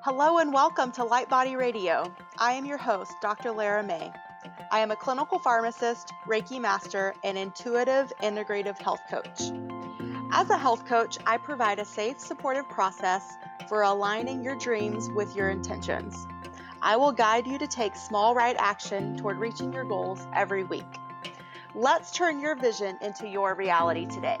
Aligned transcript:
Hello 0.00 0.38
and 0.38 0.52
welcome 0.52 0.90
to 0.92 1.04
Light 1.04 1.28
Body 1.28 1.54
Radio. 1.54 2.10
I 2.38 2.52
am 2.54 2.64
your 2.64 2.78
host, 2.78 3.12
Dr. 3.20 3.52
Lara 3.52 3.82
May. 3.82 4.10
I 4.70 4.80
am 4.80 4.90
a 4.90 4.96
clinical 4.96 5.38
pharmacist, 5.38 6.12
Reiki 6.26 6.58
master, 6.58 7.14
and 7.22 7.36
intuitive 7.36 8.10
integrative 8.22 8.78
health 8.78 9.02
coach. 9.10 9.52
As 10.32 10.48
a 10.48 10.56
health 10.56 10.86
coach, 10.86 11.18
I 11.26 11.36
provide 11.36 11.78
a 11.78 11.84
safe, 11.84 12.18
supportive 12.18 12.68
process 12.70 13.36
for 13.68 13.82
aligning 13.82 14.42
your 14.42 14.56
dreams 14.56 15.10
with 15.14 15.36
your 15.36 15.50
intentions. 15.50 16.26
I 16.80 16.96
will 16.96 17.12
guide 17.12 17.46
you 17.46 17.58
to 17.58 17.66
take 17.66 17.94
small 17.94 18.34
right 18.34 18.56
action 18.58 19.18
toward 19.18 19.38
reaching 19.38 19.74
your 19.74 19.84
goals 19.84 20.26
every 20.34 20.64
week. 20.64 20.82
Let's 21.74 22.10
turn 22.12 22.40
your 22.40 22.56
vision 22.56 22.98
into 23.02 23.28
your 23.28 23.54
reality 23.54 24.06
today. 24.06 24.38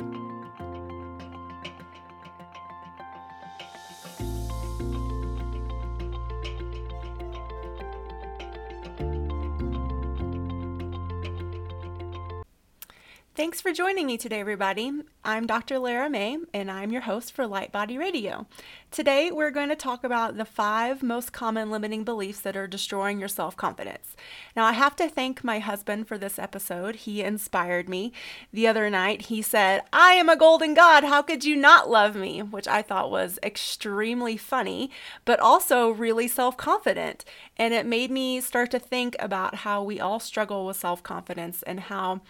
Thanks 13.34 13.62
for 13.62 13.72
joining 13.72 14.06
me 14.06 14.18
today, 14.18 14.40
everybody. 14.40 14.92
I'm 15.24 15.46
Dr. 15.46 15.78
Lara 15.78 16.10
May, 16.10 16.36
and 16.52 16.68
I'm 16.68 16.90
your 16.90 17.02
host 17.02 17.32
for 17.32 17.46
Light 17.46 17.70
Body 17.70 17.96
Radio. 17.96 18.48
Today, 18.90 19.30
we're 19.30 19.52
going 19.52 19.68
to 19.68 19.76
talk 19.76 20.02
about 20.02 20.36
the 20.36 20.44
five 20.44 21.00
most 21.00 21.32
common 21.32 21.70
limiting 21.70 22.02
beliefs 22.02 22.40
that 22.40 22.56
are 22.56 22.66
destroying 22.66 23.20
your 23.20 23.28
self 23.28 23.56
confidence. 23.56 24.16
Now, 24.56 24.64
I 24.64 24.72
have 24.72 24.96
to 24.96 25.08
thank 25.08 25.44
my 25.44 25.60
husband 25.60 26.08
for 26.08 26.18
this 26.18 26.40
episode. 26.40 26.96
He 26.96 27.22
inspired 27.22 27.88
me. 27.88 28.12
The 28.52 28.66
other 28.66 28.90
night, 28.90 29.22
he 29.22 29.42
said, 29.42 29.82
I 29.92 30.14
am 30.14 30.28
a 30.28 30.34
golden 30.34 30.74
god. 30.74 31.04
How 31.04 31.22
could 31.22 31.44
you 31.44 31.54
not 31.54 31.88
love 31.88 32.16
me? 32.16 32.42
Which 32.42 32.66
I 32.66 32.82
thought 32.82 33.08
was 33.08 33.38
extremely 33.44 34.36
funny, 34.36 34.90
but 35.24 35.38
also 35.38 35.90
really 35.90 36.26
self 36.26 36.56
confident. 36.56 37.24
And 37.56 37.72
it 37.72 37.86
made 37.86 38.10
me 38.10 38.40
start 38.40 38.72
to 38.72 38.80
think 38.80 39.14
about 39.20 39.54
how 39.56 39.84
we 39.84 40.00
all 40.00 40.18
struggle 40.18 40.66
with 40.66 40.78
self 40.78 41.00
confidence 41.04 41.62
and 41.62 41.78
how 41.78 42.22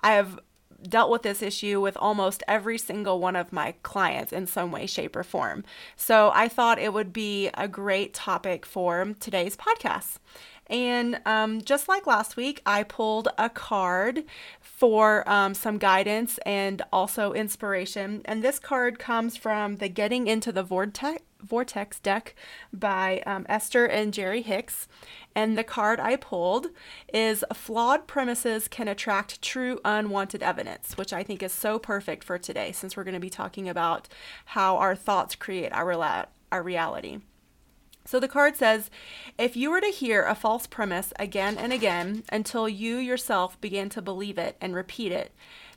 I 0.00 0.12
have 0.12 0.40
dealt 0.82 1.10
with 1.10 1.22
this 1.22 1.42
issue 1.42 1.80
with 1.80 1.96
almost 1.96 2.42
every 2.46 2.78
single 2.78 3.20
one 3.20 3.36
of 3.36 3.52
my 3.52 3.74
clients 3.82 4.32
in 4.32 4.46
some 4.46 4.70
way, 4.70 4.86
shape, 4.86 5.16
or 5.16 5.24
form. 5.24 5.64
So 5.96 6.30
I 6.34 6.48
thought 6.48 6.78
it 6.78 6.92
would 6.92 7.12
be 7.12 7.50
a 7.54 7.68
great 7.68 8.14
topic 8.14 8.64
for 8.64 9.14
today's 9.20 9.56
podcast. 9.56 10.18
And 10.70 11.20
um, 11.24 11.62
just 11.62 11.88
like 11.88 12.06
last 12.06 12.36
week, 12.36 12.60
I 12.66 12.82
pulled 12.82 13.28
a 13.38 13.48
card 13.48 14.24
for 14.60 15.28
um, 15.28 15.54
some 15.54 15.78
guidance 15.78 16.38
and 16.44 16.82
also 16.92 17.32
inspiration. 17.32 18.20
And 18.26 18.42
this 18.42 18.58
card 18.58 18.98
comes 18.98 19.36
from 19.36 19.76
the 19.76 19.88
Getting 19.88 20.26
Into 20.26 20.52
the 20.52 20.62
Vortex, 20.62 21.22
Vortex 21.42 22.00
deck 22.00 22.34
by 22.72 23.22
um, 23.26 23.46
Esther 23.48 23.86
and 23.86 24.12
Jerry 24.12 24.42
Hicks. 24.42 24.88
And 25.34 25.56
the 25.56 25.64
card 25.64 26.00
I 26.00 26.16
pulled 26.16 26.68
is 27.12 27.44
Flawed 27.54 28.06
Premises 28.06 28.68
Can 28.68 28.88
Attract 28.88 29.40
True 29.40 29.78
Unwanted 29.84 30.42
Evidence, 30.42 30.96
which 30.96 31.12
I 31.12 31.22
think 31.22 31.42
is 31.42 31.52
so 31.52 31.78
perfect 31.78 32.24
for 32.24 32.38
today 32.38 32.72
since 32.72 32.96
we're 32.96 33.04
going 33.04 33.14
to 33.14 33.20
be 33.20 33.30
talking 33.30 33.68
about 33.68 34.08
how 34.46 34.76
our 34.76 34.96
thoughts 34.96 35.34
create 35.34 35.72
our, 35.72 36.26
our 36.50 36.62
reality. 36.62 37.18
So 38.08 38.18
the 38.18 38.26
card 38.26 38.56
says 38.56 38.88
if 39.36 39.54
you 39.54 39.70
were 39.70 39.82
to 39.82 39.88
hear 39.88 40.24
a 40.24 40.34
false 40.34 40.66
premise 40.66 41.12
again 41.18 41.58
and 41.58 41.74
again 41.74 42.24
until 42.32 42.66
you 42.66 42.96
yourself 42.96 43.60
began 43.60 43.90
to 43.90 44.00
believe 44.00 44.38
it 44.38 44.56
and 44.62 44.74
repeat 44.74 45.12
it, 45.12 45.30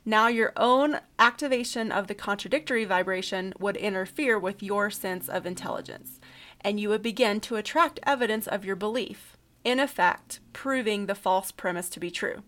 now 0.04 0.28
your 0.28 0.52
own 0.56 1.00
activation 1.18 1.92
of 1.92 2.06
the 2.06 2.14
contradictory 2.14 2.84
vibration 2.84 3.52
would 3.58 3.76
interfere 3.76 4.38
with 4.38 4.62
your 4.62 4.90
sense 4.90 5.28
of 5.28 5.46
intelligence, 5.46 6.18
and 6.60 6.80
you 6.80 6.88
would 6.88 7.02
begin 7.02 7.40
to 7.40 7.56
attract 7.56 8.00
evidence 8.04 8.46
of 8.46 8.64
your 8.64 8.76
belief 8.76 9.36
in 9.64 9.78
effect, 9.78 10.40
proving 10.52 11.06
the 11.06 11.14
false 11.14 11.50
premise 11.52 11.88
to 11.90 12.00
be 12.00 12.10
true. 12.10 12.42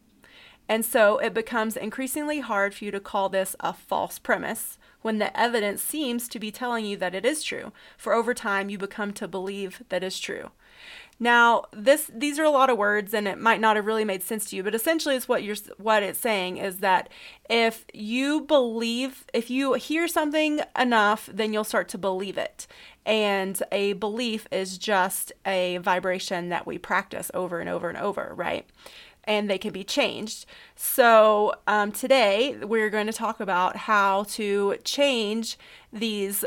And 0.68 0.84
so 0.84 1.18
it 1.18 1.34
becomes 1.34 1.76
increasingly 1.76 2.40
hard 2.40 2.74
for 2.74 2.84
you 2.84 2.90
to 2.90 3.00
call 3.00 3.28
this 3.28 3.54
a 3.60 3.72
false 3.72 4.18
premise 4.18 4.78
when 5.02 5.18
the 5.18 5.38
evidence 5.38 5.82
seems 5.82 6.26
to 6.28 6.38
be 6.38 6.50
telling 6.50 6.86
you 6.86 6.96
that 6.96 7.14
it 7.14 7.26
is 7.26 7.42
true. 7.42 7.72
For 7.98 8.14
over 8.14 8.32
time, 8.32 8.70
you 8.70 8.78
become 8.78 9.12
to 9.14 9.28
believe 9.28 9.82
that 9.90 10.02
is 10.02 10.18
true. 10.18 10.52
Now, 11.20 11.64
this 11.72 12.10
these 12.12 12.38
are 12.38 12.44
a 12.44 12.50
lot 12.50 12.70
of 12.70 12.78
words 12.78 13.14
and 13.14 13.28
it 13.28 13.38
might 13.38 13.60
not 13.60 13.76
have 13.76 13.86
really 13.86 14.04
made 14.04 14.22
sense 14.22 14.50
to 14.50 14.56
you, 14.56 14.62
but 14.62 14.74
essentially 14.74 15.14
it's 15.14 15.28
what 15.28 15.42
you're 15.42 15.56
what 15.78 16.02
it's 16.02 16.18
saying 16.18 16.56
is 16.56 16.78
that 16.78 17.08
if 17.48 17.84
you 17.94 18.40
believe 18.40 19.24
if 19.32 19.48
you 19.48 19.74
hear 19.74 20.08
something 20.08 20.60
enough, 20.78 21.28
then 21.32 21.52
you'll 21.52 21.64
start 21.64 21.88
to 21.90 21.98
believe 21.98 22.36
it. 22.36 22.66
And 23.06 23.62
a 23.70 23.92
belief 23.94 24.48
is 24.50 24.76
just 24.76 25.32
a 25.46 25.78
vibration 25.78 26.48
that 26.48 26.66
we 26.66 26.78
practice 26.78 27.30
over 27.32 27.60
and 27.60 27.68
over 27.68 27.88
and 27.88 27.98
over, 27.98 28.32
right? 28.34 28.66
And 29.24 29.48
they 29.48 29.58
can 29.58 29.72
be 29.72 29.84
changed. 29.84 30.46
So, 30.74 31.54
um, 31.66 31.92
today 31.92 32.56
we're 32.60 32.90
going 32.90 33.06
to 33.06 33.12
talk 33.12 33.40
about 33.40 33.76
how 33.76 34.24
to 34.30 34.76
change 34.84 35.58
these 35.92 36.44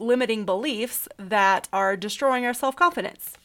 limiting 0.00 0.44
beliefs 0.44 1.06
that 1.18 1.68
are 1.72 1.96
destroying 1.96 2.44
our 2.44 2.54
self 2.54 2.74
confidence. 2.74 3.36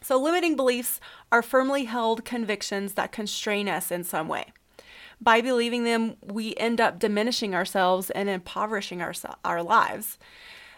So, 0.00 0.18
limiting 0.18 0.56
beliefs 0.56 1.00
are 1.30 1.42
firmly 1.42 1.84
held 1.84 2.24
convictions 2.24 2.94
that 2.94 3.12
constrain 3.12 3.68
us 3.68 3.90
in 3.90 4.04
some 4.04 4.28
way. 4.28 4.52
By 5.20 5.40
believing 5.40 5.84
them, 5.84 6.16
we 6.20 6.54
end 6.56 6.80
up 6.80 6.98
diminishing 6.98 7.54
ourselves 7.54 8.10
and 8.10 8.28
impoverishing 8.28 9.00
our, 9.00 9.14
our 9.44 9.62
lives. 9.62 10.18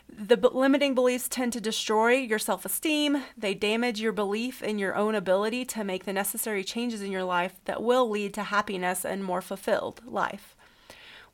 The 0.06 0.36
b- 0.36 0.48
limiting 0.52 0.94
beliefs 0.94 1.28
tend 1.28 1.54
to 1.54 1.60
destroy 1.62 2.12
your 2.12 2.38
self 2.38 2.66
esteem. 2.66 3.22
They 3.38 3.54
damage 3.54 4.00
your 4.00 4.12
belief 4.12 4.62
in 4.62 4.78
your 4.78 4.94
own 4.94 5.14
ability 5.14 5.64
to 5.66 5.84
make 5.84 6.04
the 6.04 6.12
necessary 6.12 6.62
changes 6.62 7.00
in 7.00 7.10
your 7.10 7.24
life 7.24 7.54
that 7.64 7.82
will 7.82 8.08
lead 8.08 8.34
to 8.34 8.44
happiness 8.44 9.04
and 9.06 9.24
more 9.24 9.40
fulfilled 9.40 10.02
life. 10.04 10.54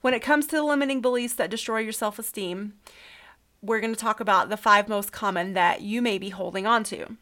When 0.01 0.15
it 0.15 0.23
comes 0.23 0.47
to 0.47 0.57
the 0.57 0.63
limiting 0.63 1.01
beliefs 1.01 1.35
that 1.35 1.51
destroy 1.51 1.81
your 1.81 1.93
self 1.93 2.19
esteem, 2.21 2.75
we're 3.63 3.81
going 3.81 3.95
to 3.95 4.01
talk 4.01 4.21
about 4.21 4.49
the 4.49 4.57
five 4.57 4.89
most 4.89 5.13
common 5.13 5.53
that 5.55 5.83
you 5.83 6.01
may 6.01 6.19
be 6.19 6.31
holding 6.31 6.67
on 6.67 6.85
to. 6.85 7.17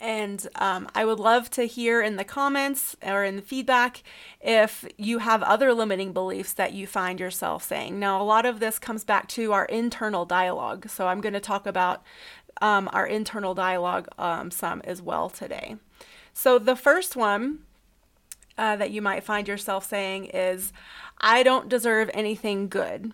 And 0.00 0.46
um, 0.54 0.88
I 0.94 1.04
would 1.04 1.18
love 1.18 1.50
to 1.50 1.64
hear 1.64 2.00
in 2.00 2.16
the 2.16 2.24
comments 2.24 2.96
or 3.02 3.24
in 3.24 3.34
the 3.36 3.42
feedback 3.42 4.04
if 4.40 4.86
you 4.96 5.18
have 5.18 5.42
other 5.42 5.74
limiting 5.74 6.12
beliefs 6.12 6.52
that 6.52 6.72
you 6.72 6.86
find 6.86 7.18
yourself 7.18 7.64
saying. 7.64 7.98
Now, 7.98 8.22
a 8.22 8.24
lot 8.24 8.46
of 8.46 8.60
this 8.60 8.78
comes 8.78 9.02
back 9.02 9.26
to 9.30 9.52
our 9.52 9.64
internal 9.64 10.24
dialogue. 10.24 10.88
So 10.88 11.08
I'm 11.08 11.20
going 11.20 11.32
to 11.32 11.40
talk 11.40 11.66
about 11.66 12.04
um, 12.60 12.88
our 12.92 13.06
internal 13.06 13.54
dialogue 13.54 14.08
um, 14.18 14.52
some 14.52 14.80
as 14.84 15.02
well 15.02 15.28
today. 15.28 15.76
So 16.32 16.60
the 16.60 16.76
first 16.76 17.16
one 17.16 17.60
uh, 18.56 18.76
that 18.76 18.92
you 18.92 19.02
might 19.02 19.24
find 19.24 19.48
yourself 19.48 19.84
saying 19.84 20.26
is, 20.26 20.72
I 21.20 21.42
don't 21.42 21.68
deserve 21.68 22.10
anything 22.14 22.68
good. 22.68 23.12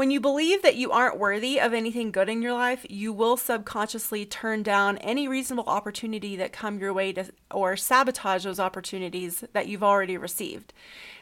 When 0.00 0.10
you 0.10 0.18
believe 0.18 0.62
that 0.62 0.76
you 0.76 0.92
aren't 0.92 1.18
worthy 1.18 1.60
of 1.60 1.74
anything 1.74 2.10
good 2.10 2.30
in 2.30 2.40
your 2.40 2.54
life, 2.54 2.86
you 2.88 3.12
will 3.12 3.36
subconsciously 3.36 4.24
turn 4.24 4.62
down 4.62 4.96
any 4.96 5.28
reasonable 5.28 5.68
opportunity 5.68 6.36
that 6.36 6.54
come 6.54 6.78
your 6.78 6.94
way 6.94 7.12
to 7.12 7.26
or 7.50 7.76
sabotage 7.76 8.44
those 8.44 8.58
opportunities 8.58 9.44
that 9.52 9.68
you've 9.68 9.82
already 9.82 10.16
received. 10.16 10.72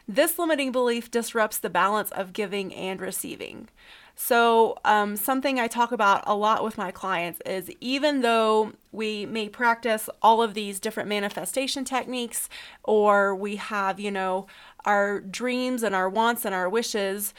This 0.06 0.38
limiting 0.38 0.70
belief 0.70 1.10
disrupts 1.10 1.58
the 1.58 1.68
balance 1.68 2.12
of 2.12 2.32
giving 2.32 2.72
and 2.72 3.00
receiving. 3.00 3.68
So, 4.14 4.78
um, 4.84 5.16
something 5.16 5.58
I 5.58 5.66
talk 5.66 5.90
about 5.90 6.22
a 6.24 6.36
lot 6.36 6.62
with 6.62 6.78
my 6.78 6.92
clients 6.92 7.40
is 7.44 7.72
even 7.80 8.20
though 8.20 8.74
we 8.92 9.26
may 9.26 9.48
practice 9.48 10.08
all 10.22 10.40
of 10.40 10.54
these 10.54 10.78
different 10.78 11.08
manifestation 11.08 11.84
techniques, 11.84 12.48
or 12.84 13.34
we 13.34 13.56
have, 13.56 13.98
you 13.98 14.12
know, 14.12 14.46
our 14.84 15.18
dreams 15.18 15.82
and 15.82 15.96
our 15.96 16.08
wants 16.08 16.44
and 16.44 16.54
our 16.54 16.68
wishes, 16.68 17.34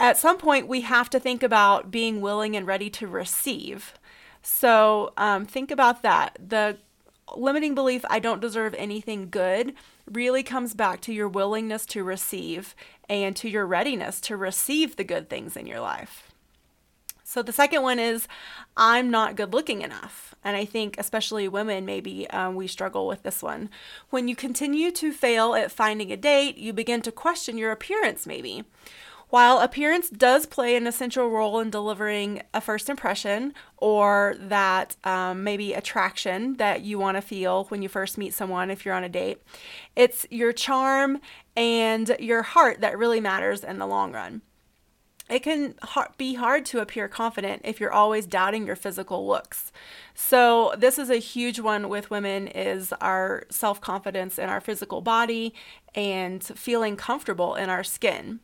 at 0.00 0.16
some 0.16 0.38
point 0.38 0.66
we 0.66 0.80
have 0.80 1.10
to 1.10 1.20
think 1.20 1.42
about 1.42 1.90
being 1.90 2.20
willing 2.20 2.56
and 2.56 2.66
ready 2.66 2.90
to 2.90 3.06
receive. 3.06 3.94
So 4.42 5.12
um, 5.16 5.44
think 5.44 5.70
about 5.70 6.02
that. 6.02 6.38
The 6.44 6.78
limiting 7.36 7.74
belief, 7.74 8.04
I 8.10 8.18
don't 8.18 8.40
deserve 8.40 8.74
anything 8.76 9.28
good, 9.30 9.74
really 10.10 10.42
comes 10.42 10.74
back 10.74 11.00
to 11.02 11.12
your 11.12 11.28
willingness 11.28 11.86
to 11.86 12.02
receive 12.02 12.74
and 13.08 13.36
to 13.36 13.48
your 13.48 13.66
readiness 13.66 14.20
to 14.22 14.36
receive 14.36 14.96
the 14.96 15.04
good 15.04 15.28
things 15.28 15.56
in 15.56 15.66
your 15.66 15.80
life. 15.80 16.32
So 17.22 17.42
the 17.42 17.52
second 17.52 17.82
one 17.82 18.00
is, 18.00 18.26
I'm 18.76 19.08
not 19.08 19.36
good 19.36 19.52
looking 19.52 19.82
enough. 19.82 20.34
And 20.42 20.56
I 20.56 20.64
think, 20.64 20.96
especially 20.98 21.46
women, 21.46 21.84
maybe 21.84 22.28
um, 22.30 22.56
we 22.56 22.66
struggle 22.66 23.06
with 23.06 23.22
this 23.22 23.42
one. 23.42 23.68
When 24.08 24.26
you 24.26 24.34
continue 24.34 24.90
to 24.92 25.12
fail 25.12 25.54
at 25.54 25.70
finding 25.70 26.10
a 26.10 26.16
date, 26.16 26.56
you 26.56 26.72
begin 26.72 27.02
to 27.02 27.12
question 27.12 27.58
your 27.58 27.70
appearance, 27.70 28.26
maybe. 28.26 28.64
While 29.30 29.60
appearance 29.60 30.10
does 30.10 30.44
play 30.44 30.74
an 30.74 30.88
essential 30.88 31.30
role 31.30 31.60
in 31.60 31.70
delivering 31.70 32.42
a 32.52 32.60
first 32.60 32.90
impression 32.90 33.54
or 33.76 34.34
that 34.40 34.96
um, 35.04 35.44
maybe 35.44 35.72
attraction 35.72 36.54
that 36.56 36.82
you 36.82 36.98
want 36.98 37.16
to 37.16 37.22
feel 37.22 37.64
when 37.66 37.80
you 37.80 37.88
first 37.88 38.18
meet 38.18 38.34
someone 38.34 38.72
if 38.72 38.84
you're 38.84 38.94
on 38.94 39.04
a 39.04 39.08
date, 39.08 39.40
it's 39.94 40.26
your 40.30 40.52
charm 40.52 41.20
and 41.56 42.16
your 42.18 42.42
heart 42.42 42.80
that 42.80 42.98
really 42.98 43.20
matters 43.20 43.62
in 43.62 43.78
the 43.78 43.86
long 43.86 44.12
run. 44.12 44.42
it 45.30 45.44
can 45.44 45.74
be 46.18 46.34
hard 46.34 46.66
to 46.66 46.80
appear 46.80 47.06
confident 47.06 47.62
if 47.64 47.78
you're 47.78 47.92
always 47.92 48.26
doubting 48.26 48.66
your 48.66 48.74
physical 48.76 49.26
looks. 49.28 49.70
So 50.12 50.74
this 50.76 50.98
is 50.98 51.08
a 51.08 51.16
huge 51.16 51.60
one 51.60 51.88
with 51.88 52.10
women 52.10 52.48
is 52.48 52.92
our 53.00 53.44
self-confidence 53.48 54.38
in 54.38 54.48
our 54.48 54.60
physical 54.60 55.00
body 55.00 55.54
and 55.94 56.42
feeling 56.42 56.96
comfortable 56.96 57.54
in 57.54 57.70
our 57.70 57.84
skin. 57.84 58.40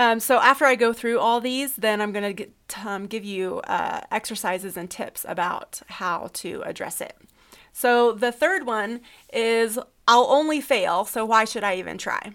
Um, 0.00 0.18
so 0.18 0.38
after 0.38 0.64
I 0.64 0.76
go 0.76 0.94
through 0.94 1.18
all 1.18 1.42
these, 1.42 1.76
then 1.76 2.00
I'm 2.00 2.10
going 2.10 2.34
to 2.34 2.48
um, 2.88 3.06
give 3.06 3.22
you 3.22 3.58
uh, 3.64 4.00
exercises 4.10 4.78
and 4.78 4.90
tips 4.90 5.26
about 5.28 5.82
how 5.88 6.30
to 6.32 6.62
address 6.62 7.02
it. 7.02 7.18
So 7.74 8.12
the 8.12 8.32
third 8.32 8.64
one 8.64 9.02
is 9.30 9.78
I'll 10.08 10.24
only 10.30 10.62
fail, 10.62 11.04
so 11.04 11.26
why 11.26 11.44
should 11.44 11.64
I 11.64 11.76
even 11.76 11.98
try? 11.98 12.32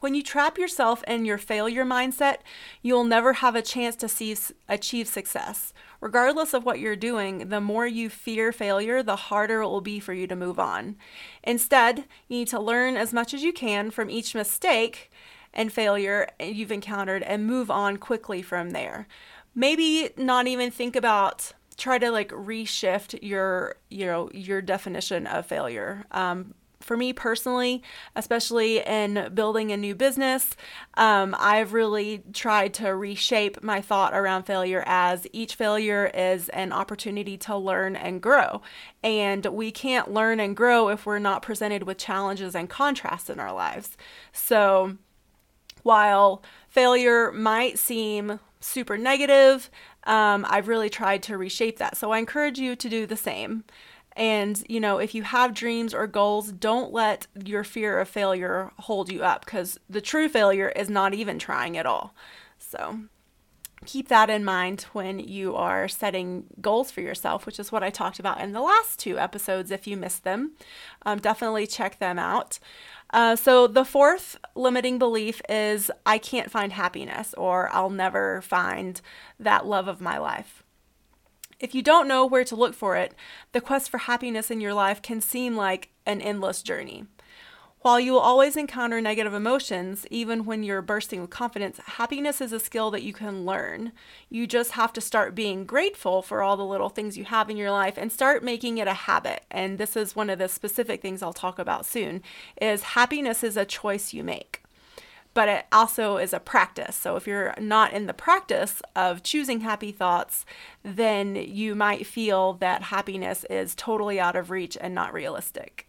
When 0.00 0.14
you 0.14 0.22
trap 0.22 0.56
yourself 0.56 1.04
in 1.06 1.26
your 1.26 1.36
failure 1.36 1.84
mindset, 1.84 2.38
you'll 2.80 3.04
never 3.04 3.34
have 3.34 3.54
a 3.54 3.60
chance 3.60 3.94
to 3.96 4.08
see, 4.08 4.34
achieve 4.66 5.08
success. 5.08 5.74
Regardless 6.00 6.54
of 6.54 6.64
what 6.64 6.78
you're 6.78 6.96
doing, 6.96 7.50
the 7.50 7.60
more 7.60 7.86
you 7.86 8.08
fear 8.08 8.50
failure, 8.50 9.02
the 9.02 9.16
harder 9.16 9.60
it 9.60 9.66
will 9.66 9.82
be 9.82 10.00
for 10.00 10.14
you 10.14 10.26
to 10.26 10.36
move 10.36 10.58
on. 10.58 10.96
Instead, 11.42 12.04
you 12.28 12.38
need 12.38 12.48
to 12.48 12.60
learn 12.60 12.96
as 12.96 13.12
much 13.12 13.34
as 13.34 13.42
you 13.42 13.52
can 13.52 13.90
from 13.90 14.08
each 14.08 14.34
mistake 14.34 15.10
and 15.56 15.72
failure 15.72 16.28
you've 16.38 16.70
encountered 16.70 17.24
and 17.24 17.44
move 17.46 17.68
on 17.68 17.96
quickly 17.96 18.42
from 18.42 18.70
there. 18.70 19.08
Maybe 19.56 20.10
not 20.16 20.46
even 20.46 20.70
think 20.70 20.94
about 20.94 21.52
try 21.76 21.98
to 21.98 22.10
like 22.10 22.30
reshift 22.30 23.18
your 23.20 23.76
you 23.90 24.06
know 24.06 24.30
your 24.32 24.62
definition 24.62 25.26
of 25.26 25.44
failure 25.44 26.06
um, 26.10 26.54
for 26.86 26.96
me 26.96 27.12
personally, 27.12 27.82
especially 28.14 28.78
in 28.78 29.30
building 29.34 29.72
a 29.72 29.76
new 29.76 29.94
business, 29.94 30.56
um, 30.94 31.34
I've 31.38 31.72
really 31.72 32.22
tried 32.32 32.74
to 32.74 32.94
reshape 32.94 33.62
my 33.62 33.80
thought 33.80 34.14
around 34.14 34.44
failure 34.44 34.84
as 34.86 35.26
each 35.32 35.56
failure 35.56 36.10
is 36.14 36.48
an 36.50 36.72
opportunity 36.72 37.36
to 37.38 37.56
learn 37.56 37.96
and 37.96 38.22
grow. 38.22 38.62
And 39.02 39.44
we 39.46 39.72
can't 39.72 40.12
learn 40.12 40.38
and 40.38 40.56
grow 40.56 40.88
if 40.88 41.06
we're 41.06 41.18
not 41.18 41.42
presented 41.42 41.82
with 41.82 41.98
challenges 41.98 42.54
and 42.54 42.70
contrasts 42.70 43.28
in 43.28 43.40
our 43.40 43.52
lives. 43.52 43.96
So 44.32 44.96
while 45.86 46.42
failure 46.68 47.30
might 47.30 47.78
seem 47.78 48.40
super 48.60 48.98
negative, 48.98 49.70
um, 50.04 50.44
I've 50.48 50.68
really 50.68 50.90
tried 50.90 51.22
to 51.24 51.38
reshape 51.38 51.78
that. 51.78 51.96
So 51.96 52.10
I 52.10 52.18
encourage 52.18 52.58
you 52.58 52.74
to 52.74 52.88
do 52.88 53.06
the 53.06 53.16
same. 53.16 53.64
And, 54.16 54.62
you 54.68 54.80
know, 54.80 54.98
if 54.98 55.14
you 55.14 55.22
have 55.22 55.54
dreams 55.54 55.94
or 55.94 56.06
goals, 56.06 56.50
don't 56.50 56.92
let 56.92 57.28
your 57.44 57.62
fear 57.64 58.00
of 58.00 58.08
failure 58.08 58.72
hold 58.80 59.12
you 59.12 59.22
up 59.22 59.44
because 59.44 59.78
the 59.88 60.00
true 60.00 60.28
failure 60.28 60.70
is 60.70 60.90
not 60.90 61.14
even 61.14 61.38
trying 61.38 61.76
at 61.76 61.86
all. 61.86 62.14
So 62.58 63.00
keep 63.84 64.08
that 64.08 64.30
in 64.30 64.44
mind 64.44 64.82
when 64.92 65.18
you 65.18 65.54
are 65.54 65.86
setting 65.86 66.44
goals 66.60 66.90
for 66.90 67.00
yourself, 67.00 67.46
which 67.46 67.60
is 67.60 67.70
what 67.70 67.82
I 67.82 67.90
talked 67.90 68.18
about 68.18 68.40
in 68.40 68.52
the 68.52 68.60
last 68.60 68.98
two 68.98 69.18
episodes. 69.18 69.70
If 69.70 69.86
you 69.86 69.96
missed 69.96 70.24
them, 70.24 70.52
um, 71.04 71.18
definitely 71.18 71.66
check 71.66 71.98
them 71.98 72.18
out. 72.18 72.58
Uh, 73.10 73.36
so, 73.36 73.66
the 73.66 73.84
fourth 73.84 74.36
limiting 74.54 74.98
belief 74.98 75.40
is 75.48 75.90
I 76.04 76.18
can't 76.18 76.50
find 76.50 76.72
happiness 76.72 77.34
or 77.34 77.70
I'll 77.72 77.90
never 77.90 78.40
find 78.42 79.00
that 79.38 79.66
love 79.66 79.86
of 79.86 80.00
my 80.00 80.18
life. 80.18 80.64
If 81.58 81.74
you 81.74 81.82
don't 81.82 82.08
know 82.08 82.26
where 82.26 82.44
to 82.44 82.56
look 82.56 82.74
for 82.74 82.96
it, 82.96 83.14
the 83.52 83.60
quest 83.60 83.90
for 83.90 83.98
happiness 83.98 84.50
in 84.50 84.60
your 84.60 84.74
life 84.74 85.00
can 85.00 85.20
seem 85.20 85.56
like 85.56 85.90
an 86.04 86.20
endless 86.20 86.62
journey. 86.62 87.06
While 87.86 88.00
you 88.00 88.14
will 88.14 88.18
always 88.18 88.56
encounter 88.56 89.00
negative 89.00 89.32
emotions, 89.32 90.08
even 90.10 90.44
when 90.44 90.64
you're 90.64 90.82
bursting 90.82 91.20
with 91.20 91.30
confidence, 91.30 91.78
happiness 91.86 92.40
is 92.40 92.52
a 92.52 92.58
skill 92.58 92.90
that 92.90 93.04
you 93.04 93.12
can 93.12 93.46
learn. 93.46 93.92
You 94.28 94.48
just 94.48 94.72
have 94.72 94.92
to 94.94 95.00
start 95.00 95.36
being 95.36 95.64
grateful 95.64 96.20
for 96.20 96.42
all 96.42 96.56
the 96.56 96.64
little 96.64 96.88
things 96.88 97.16
you 97.16 97.22
have 97.26 97.48
in 97.48 97.56
your 97.56 97.70
life 97.70 97.96
and 97.96 98.10
start 98.10 98.42
making 98.42 98.78
it 98.78 98.88
a 98.88 98.92
habit. 98.92 99.44
And 99.52 99.78
this 99.78 99.96
is 99.96 100.16
one 100.16 100.30
of 100.30 100.40
the 100.40 100.48
specific 100.48 101.00
things 101.00 101.22
I'll 101.22 101.32
talk 101.32 101.60
about 101.60 101.86
soon 101.86 102.24
is 102.60 102.82
happiness 102.82 103.44
is 103.44 103.56
a 103.56 103.64
choice 103.64 104.12
you 104.12 104.24
make 104.24 104.64
but 105.32 105.48
it 105.50 105.66
also 105.70 106.16
is 106.16 106.32
a 106.32 106.40
practice. 106.40 106.96
So 106.96 107.14
if 107.14 107.26
you're 107.26 107.54
not 107.60 107.92
in 107.92 108.06
the 108.06 108.14
practice 108.14 108.80
of 108.96 109.22
choosing 109.22 109.60
happy 109.60 109.92
thoughts, 109.92 110.46
then 110.82 111.36
you 111.36 111.74
might 111.74 112.06
feel 112.06 112.54
that 112.54 112.84
happiness 112.84 113.44
is 113.50 113.74
totally 113.74 114.18
out 114.18 114.34
of 114.34 114.50
reach 114.50 114.78
and 114.80 114.94
not 114.94 115.12
realistic. 115.12 115.86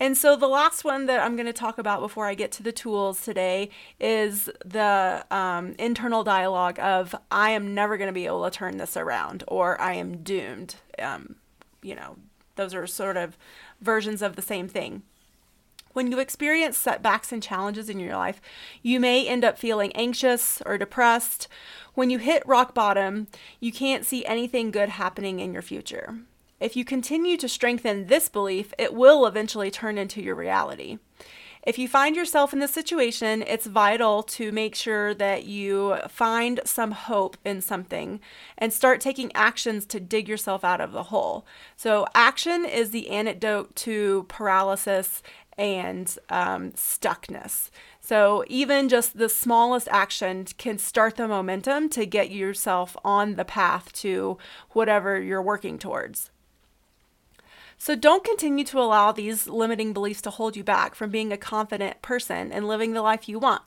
And 0.00 0.16
so 0.16 0.36
the 0.36 0.48
last 0.48 0.84
one 0.84 1.06
that 1.06 1.20
I'm 1.20 1.34
going 1.34 1.46
to 1.46 1.52
talk 1.52 1.78
about 1.78 2.00
before 2.00 2.26
I 2.26 2.34
get 2.34 2.52
to 2.52 2.62
the 2.62 2.70
tools 2.70 3.22
today 3.24 3.68
is 3.98 4.48
the 4.64 5.24
um, 5.30 5.74
internal 5.78 6.22
dialogue 6.22 6.78
of 6.78 7.16
I 7.32 7.50
am 7.50 7.74
never 7.74 7.96
going 7.96 8.08
to 8.08 8.12
be 8.12 8.26
able 8.26 8.44
to 8.44 8.50
turn 8.50 8.76
this 8.76 8.96
around 8.96 9.42
or 9.48 9.80
I 9.80 9.94
am 9.94 10.18
doomed. 10.18 10.76
Um, 11.00 11.36
you 11.82 11.96
know, 11.96 12.16
those 12.54 12.74
are 12.74 12.86
sort 12.86 13.16
of 13.16 13.36
versions 13.80 14.22
of 14.22 14.36
the 14.36 14.42
same 14.42 14.68
thing. 14.68 15.02
When 15.94 16.12
you 16.12 16.20
experience 16.20 16.78
setbacks 16.78 17.32
and 17.32 17.42
challenges 17.42 17.88
in 17.88 17.98
your 17.98 18.14
life, 18.14 18.40
you 18.82 19.00
may 19.00 19.26
end 19.26 19.44
up 19.44 19.58
feeling 19.58 19.90
anxious 19.96 20.62
or 20.64 20.78
depressed. 20.78 21.48
When 21.94 22.08
you 22.08 22.18
hit 22.18 22.46
rock 22.46 22.72
bottom, 22.72 23.26
you 23.58 23.72
can't 23.72 24.04
see 24.04 24.24
anything 24.24 24.70
good 24.70 24.90
happening 24.90 25.40
in 25.40 25.52
your 25.52 25.62
future. 25.62 26.18
If 26.60 26.74
you 26.76 26.84
continue 26.84 27.36
to 27.36 27.48
strengthen 27.48 28.06
this 28.06 28.28
belief, 28.28 28.74
it 28.78 28.92
will 28.92 29.26
eventually 29.26 29.70
turn 29.70 29.96
into 29.96 30.20
your 30.20 30.34
reality. 30.34 30.98
If 31.62 31.78
you 31.78 31.86
find 31.86 32.16
yourself 32.16 32.52
in 32.52 32.60
this 32.60 32.72
situation, 32.72 33.42
it's 33.46 33.66
vital 33.66 34.22
to 34.24 34.50
make 34.50 34.74
sure 34.74 35.12
that 35.14 35.44
you 35.44 35.98
find 36.08 36.60
some 36.64 36.92
hope 36.92 37.36
in 37.44 37.60
something 37.60 38.20
and 38.56 38.72
start 38.72 39.00
taking 39.00 39.30
actions 39.34 39.84
to 39.86 40.00
dig 40.00 40.28
yourself 40.28 40.64
out 40.64 40.80
of 40.80 40.92
the 40.92 41.04
hole. 41.04 41.46
So, 41.76 42.06
action 42.14 42.64
is 42.64 42.90
the 42.90 43.10
antidote 43.10 43.76
to 43.76 44.24
paralysis 44.28 45.22
and 45.58 46.16
um, 46.30 46.70
stuckness. 46.72 47.70
So, 48.00 48.44
even 48.46 48.88
just 48.88 49.18
the 49.18 49.28
smallest 49.28 49.88
action 49.90 50.46
can 50.56 50.78
start 50.78 51.16
the 51.16 51.28
momentum 51.28 51.88
to 51.90 52.06
get 52.06 52.30
yourself 52.30 52.96
on 53.04 53.34
the 53.34 53.44
path 53.44 53.92
to 53.94 54.38
whatever 54.70 55.20
you're 55.20 55.42
working 55.42 55.76
towards. 55.78 56.30
So, 57.78 57.94
don't 57.94 58.24
continue 58.24 58.64
to 58.64 58.80
allow 58.80 59.12
these 59.12 59.46
limiting 59.46 59.92
beliefs 59.92 60.20
to 60.22 60.30
hold 60.30 60.56
you 60.56 60.64
back 60.64 60.94
from 60.94 61.10
being 61.10 61.32
a 61.32 61.36
confident 61.36 62.02
person 62.02 62.52
and 62.52 62.66
living 62.66 62.92
the 62.92 63.02
life 63.02 63.28
you 63.28 63.38
want. 63.38 63.62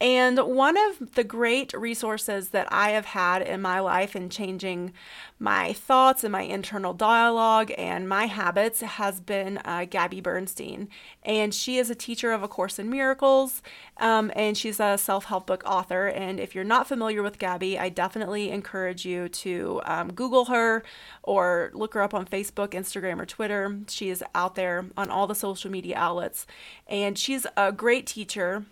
And 0.00 0.38
one 0.38 0.76
of 0.76 1.14
the 1.14 1.22
great 1.22 1.72
resources 1.72 2.48
that 2.48 2.66
I 2.72 2.90
have 2.90 3.04
had 3.04 3.42
in 3.42 3.62
my 3.62 3.78
life 3.78 4.16
in 4.16 4.28
changing 4.28 4.92
my 5.38 5.72
thoughts 5.72 6.24
and 6.24 6.32
my 6.32 6.42
internal 6.42 6.92
dialogue 6.92 7.70
and 7.78 8.08
my 8.08 8.26
habits 8.26 8.80
has 8.80 9.20
been 9.20 9.58
uh, 9.64 9.84
Gabby 9.88 10.20
Bernstein. 10.20 10.88
And 11.22 11.54
she 11.54 11.78
is 11.78 11.90
a 11.90 11.94
teacher 11.94 12.32
of 12.32 12.42
A 12.42 12.48
Course 12.48 12.80
in 12.80 12.90
Miracles, 12.90 13.62
um, 13.98 14.32
and 14.34 14.58
she's 14.58 14.80
a 14.80 14.98
self 14.98 15.26
help 15.26 15.46
book 15.46 15.62
author. 15.64 16.08
And 16.08 16.40
if 16.40 16.56
you're 16.56 16.64
not 16.64 16.88
familiar 16.88 17.22
with 17.22 17.38
Gabby, 17.38 17.78
I 17.78 17.88
definitely 17.88 18.50
encourage 18.50 19.04
you 19.04 19.28
to 19.28 19.80
um, 19.84 20.12
Google 20.12 20.46
her 20.46 20.82
or 21.22 21.70
look 21.72 21.94
her 21.94 22.02
up 22.02 22.14
on 22.14 22.26
Facebook, 22.26 22.70
Instagram, 22.70 23.20
or 23.20 23.26
Twitter. 23.26 23.78
She 23.88 24.10
is 24.10 24.24
out 24.34 24.56
there 24.56 24.86
on 24.96 25.08
all 25.08 25.28
the 25.28 25.36
social 25.36 25.70
media 25.70 25.96
outlets. 25.96 26.46
And 26.88 27.16
she's 27.16 27.46
a 27.56 27.70
great 27.70 28.06
teacher 28.06 28.64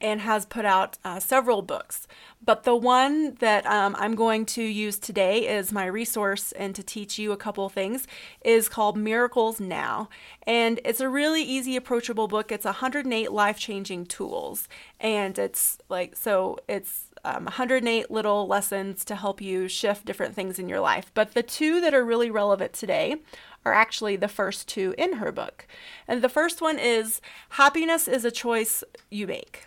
and 0.00 0.20
has 0.20 0.46
put 0.46 0.64
out 0.64 0.98
uh, 1.04 1.20
several 1.20 1.62
books. 1.62 2.06
But 2.42 2.64
the 2.64 2.74
one 2.74 3.34
that 3.40 3.66
um, 3.66 3.94
I'm 3.98 4.14
going 4.14 4.46
to 4.46 4.62
use 4.62 4.98
today 4.98 5.46
is 5.46 5.72
my 5.72 5.84
resource 5.84 6.52
and 6.52 6.74
to 6.74 6.82
teach 6.82 7.18
you 7.18 7.32
a 7.32 7.36
couple 7.36 7.68
things 7.68 8.06
is 8.42 8.68
called 8.68 8.96
Miracles 8.96 9.60
Now. 9.60 10.08
And 10.44 10.80
it's 10.84 11.00
a 11.00 11.08
really 11.08 11.42
easy, 11.42 11.76
approachable 11.76 12.28
book. 12.28 12.50
It's 12.50 12.64
108 12.64 13.30
life 13.30 13.58
changing 13.58 14.06
tools. 14.06 14.68
And 14.98 15.38
it's 15.38 15.78
like, 15.90 16.16
so 16.16 16.58
it's 16.66 17.10
um, 17.24 17.44
108 17.44 18.10
little 18.10 18.46
lessons 18.46 19.04
to 19.04 19.16
help 19.16 19.42
you 19.42 19.68
shift 19.68 20.06
different 20.06 20.34
things 20.34 20.58
in 20.58 20.68
your 20.68 20.80
life. 20.80 21.10
But 21.12 21.34
the 21.34 21.42
two 21.42 21.80
that 21.82 21.92
are 21.92 22.04
really 22.04 22.30
relevant 22.30 22.72
today 22.72 23.16
are 23.64 23.74
actually 23.74 24.16
the 24.16 24.28
first 24.28 24.66
two 24.66 24.94
in 24.96 25.14
her 25.14 25.30
book. 25.30 25.66
And 26.08 26.22
the 26.22 26.28
first 26.28 26.62
one 26.62 26.78
is 26.78 27.20
Happiness 27.50 28.08
is 28.08 28.24
a 28.24 28.30
choice 28.30 28.82
you 29.10 29.26
make. 29.26 29.66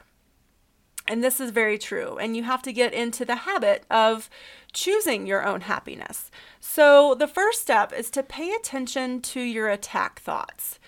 And 1.07 1.23
this 1.23 1.39
is 1.39 1.51
very 1.51 1.77
true. 1.77 2.17
And 2.17 2.35
you 2.35 2.43
have 2.43 2.61
to 2.63 2.73
get 2.73 2.93
into 2.93 3.25
the 3.25 3.35
habit 3.35 3.85
of 3.91 4.29
choosing 4.71 5.27
your 5.27 5.45
own 5.45 5.61
happiness. 5.61 6.31
So, 6.59 7.13
the 7.13 7.27
first 7.27 7.61
step 7.61 7.91
is 7.91 8.09
to 8.11 8.23
pay 8.23 8.51
attention 8.51 9.21
to 9.21 9.41
your 9.41 9.69
attack 9.69 10.21
thoughts. 10.21 10.79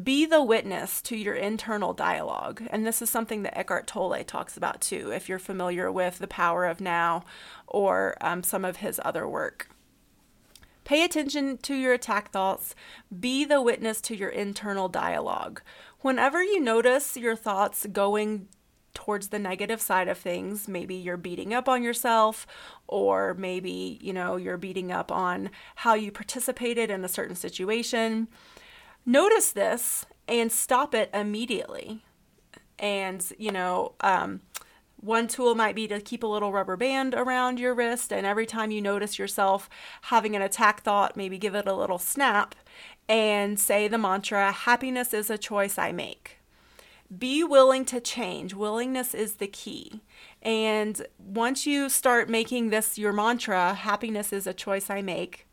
Be 0.00 0.26
the 0.26 0.42
witness 0.42 1.00
to 1.02 1.16
your 1.16 1.34
internal 1.34 1.92
dialogue. 1.92 2.62
And 2.70 2.84
this 2.84 3.00
is 3.00 3.10
something 3.10 3.42
that 3.42 3.56
Eckhart 3.56 3.86
Tolle 3.86 4.24
talks 4.24 4.56
about 4.56 4.80
too, 4.80 5.12
if 5.12 5.28
you're 5.28 5.38
familiar 5.38 5.90
with 5.90 6.18
The 6.18 6.26
Power 6.26 6.66
of 6.66 6.80
Now 6.80 7.24
or 7.66 8.16
um, 8.20 8.42
some 8.42 8.64
of 8.64 8.76
his 8.76 9.00
other 9.04 9.28
work. 9.28 9.68
Pay 10.84 11.04
attention 11.04 11.58
to 11.58 11.74
your 11.74 11.92
attack 11.92 12.30
thoughts. 12.30 12.74
Be 13.18 13.44
the 13.44 13.62
witness 13.62 14.00
to 14.02 14.16
your 14.16 14.28
internal 14.28 14.88
dialogue. 14.88 15.62
Whenever 16.00 16.42
you 16.42 16.60
notice 16.60 17.16
your 17.16 17.36
thoughts 17.36 17.86
going 17.86 18.48
towards 18.94 19.28
the 19.28 19.38
negative 19.38 19.80
side 19.80 20.08
of 20.08 20.16
things. 20.16 20.68
Maybe 20.68 20.94
you're 20.94 21.16
beating 21.16 21.52
up 21.52 21.68
on 21.68 21.82
yourself, 21.82 22.46
or 22.86 23.34
maybe, 23.34 23.98
you 24.00 24.12
know, 24.12 24.36
you're 24.36 24.56
beating 24.56 24.90
up 24.90 25.12
on 25.12 25.50
how 25.76 25.94
you 25.94 26.10
participated 26.10 26.90
in 26.90 27.04
a 27.04 27.08
certain 27.08 27.36
situation. 27.36 28.28
Notice 29.04 29.52
this 29.52 30.06
and 30.26 30.50
stop 30.50 30.94
it 30.94 31.10
immediately. 31.12 32.02
And, 32.78 33.24
you 33.38 33.52
know, 33.52 33.92
um, 34.00 34.40
one 34.96 35.28
tool 35.28 35.54
might 35.54 35.74
be 35.74 35.86
to 35.88 36.00
keep 36.00 36.22
a 36.22 36.26
little 36.26 36.50
rubber 36.50 36.78
band 36.78 37.14
around 37.14 37.60
your 37.60 37.74
wrist, 37.74 38.10
and 38.10 38.24
every 38.24 38.46
time 38.46 38.70
you 38.70 38.80
notice 38.80 39.18
yourself 39.18 39.68
having 40.02 40.34
an 40.34 40.40
attack 40.40 40.82
thought, 40.82 41.16
maybe 41.16 41.36
give 41.36 41.54
it 41.54 41.68
a 41.68 41.74
little 41.74 41.98
snap 41.98 42.54
and 43.06 43.60
say 43.60 43.86
the 43.86 43.98
mantra 43.98 44.50
Happiness 44.50 45.12
is 45.12 45.28
a 45.28 45.36
choice 45.36 45.76
I 45.76 45.92
make. 45.92 46.38
Be 47.16 47.44
willing 47.44 47.84
to 47.86 48.00
change. 48.00 48.54
Willingness 48.54 49.14
is 49.14 49.34
the 49.34 49.46
key. 49.46 50.00
And 50.42 51.06
once 51.18 51.66
you 51.66 51.88
start 51.88 52.28
making 52.28 52.70
this 52.70 52.98
your 52.98 53.12
mantra, 53.12 53.74
happiness 53.74 54.32
is 54.32 54.46
a 54.46 54.54
choice 54.54 54.90
I 54.90 55.02
make, 55.02 55.46